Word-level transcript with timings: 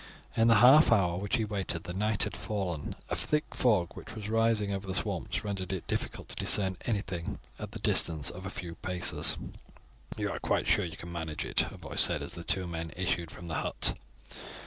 In 0.35 0.47
the 0.47 0.55
half 0.55 0.91
hour 0.91 1.19
which 1.19 1.35
he 1.35 1.45
waited 1.45 1.83
the 1.83 1.93
night 1.93 2.23
had 2.23 2.35
fallen, 2.35 2.81
and 2.81 2.95
a 3.09 3.15
thick 3.15 3.53
fog 3.53 3.89
which 3.93 4.15
was 4.15 4.29
rising 4.29 4.73
over 4.73 4.87
the 4.87 4.95
swamps 4.95 5.43
rendered 5.45 5.71
it 5.71 5.85
difficult 5.85 6.27
to 6.29 6.35
discern 6.35 6.75
anything 6.87 7.37
at 7.59 7.73
the 7.73 7.77
distance 7.79 8.31
of 8.31 8.47
a 8.47 8.49
few 8.49 8.73
paces. 8.73 9.37
"You 10.17 10.31
are 10.31 10.39
quite 10.39 10.67
sure 10.67 10.85
that 10.85 10.89
you 10.89 10.97
can 10.97 11.11
manage 11.11 11.45
it?" 11.45 11.71
a 11.71 11.77
voice 11.77 12.01
said 12.01 12.23
as 12.23 12.33
the 12.33 12.43
two 12.43 12.65
men 12.65 12.91
issued 12.95 13.29
from 13.29 13.47
the 13.47 13.53
hut. 13.61 13.93